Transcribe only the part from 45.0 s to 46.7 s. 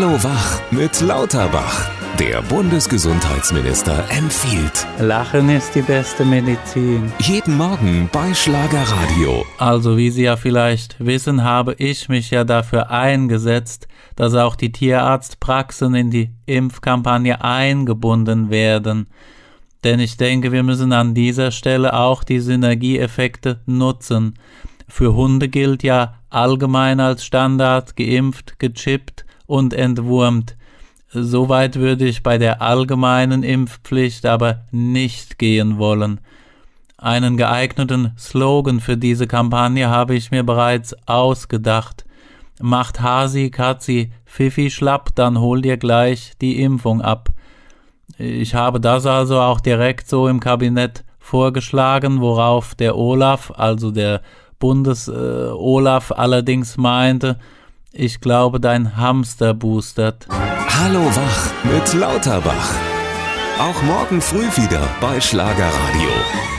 dann hol dir gleich die